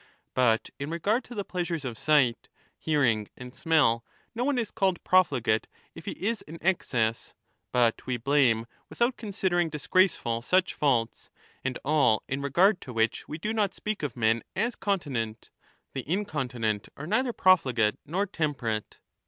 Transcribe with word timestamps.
But 0.33 0.71
in 0.79 0.89
regard 0.89 1.23
to 1.25 1.35
the 1.35 1.43
pleasures 1.45 1.85
of 1.85 1.95
sight, 1.95 2.49
hearing, 2.79 3.27
and 3.37 3.53
smell, 3.53 4.03
no 4.33 4.43
one 4.43 4.57
is 4.57 4.71
called 4.71 5.03
profligate 5.03 5.67
if 5.93 6.05
he 6.05 6.13
is 6.13 6.41
in 6.41 6.57
excess, 6.59 7.35
but 7.71 8.07
we 8.07 8.17
blame 8.17 8.65
without 8.89 9.15
considering 9.15 9.69
disgraceful 9.69 10.41
such 10.41 10.73
faults, 10.73 11.29
and 11.63 11.77
all 11.85 12.23
in 12.27 12.41
regard 12.41 12.81
to 12.81 12.93
which 12.93 13.27
we 13.27 13.37
do 13.37 13.53
not 13.53 13.75
speak 13.75 14.01
of 14.01 14.17
men 14.17 14.41
as 14.55 14.73
continent; 14.75 15.51
the 15.93 16.03
incontinent 16.09 16.89
are 16.97 17.05
neither 17.05 17.31
profligate 17.31 17.99
nor 18.03 18.25
temperate. 18.25 18.97